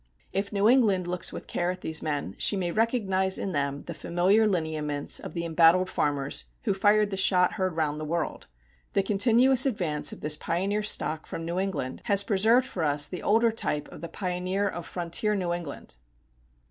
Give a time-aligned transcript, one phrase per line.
[0.33, 3.93] If New England looks with care at these men, she may recognize in them the
[3.93, 8.47] familiar lineaments of the embattled farmers who fired the shot heard round the world.
[8.93, 13.21] The continuous advance of this pioneer stock from New England has preserved for us the
[13.21, 15.97] older type of the pioneer of frontier New England.